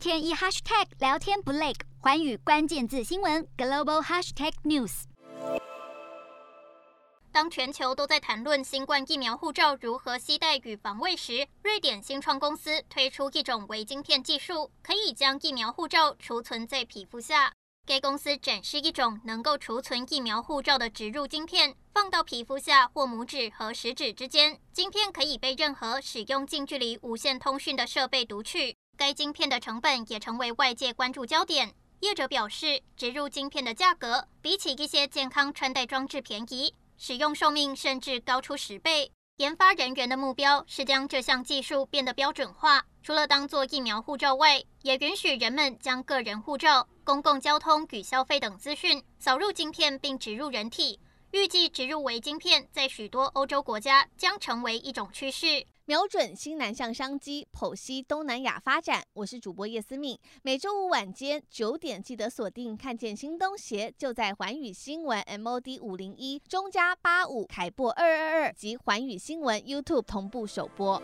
[0.00, 5.02] 天一 hashtag 聊天不累，环宇关键字新闻 global hashtag news。
[7.30, 17.52] 当全球都在谈论新冠疫苗护照如何携带与防卫时，瑞典新创公司推出一种微晶片技术，可以将疫苗护照储存在皮肤下。
[17.86, 28.76] 该公司展示一种能够储存疫苗护照的植入晶片，放到皮肤下或拇指和食指之间，晶片可以被任何使用近距离无线通讯的设备读取。
[28.96, 31.74] 该晶片的成本也成为外界关注焦点。
[32.00, 36.74] 业者表示，植入晶片的价格比起一些健康穿戴装置便宜。
[36.96, 39.10] 使用寿命甚至高出十倍。
[39.36, 51.00] 研发人员的目标是将这项技术变得标准化，除了当做疫苗护照外，也允许人们将个人护照、公共交通与消费等资讯扫入晶片并植入人体。
[51.32, 55.64] 预计植入微晶片在许多欧洲国家将成为一种趋势。
[55.84, 59.04] 瞄准新南向商机，剖析东南亚发展。
[59.12, 62.76] 我是主播叶思敏，每周五晚间九点记得锁定。
[62.76, 71.00] 看见新东协就在环宇新闻 MOD 五零一中加八五凯播二二二及环宇新闻 YouTube 同步首播。